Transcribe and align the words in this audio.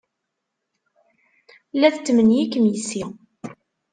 La 1.79 1.89
tetmenyikem 1.95 2.65
yes-i? 2.73 3.03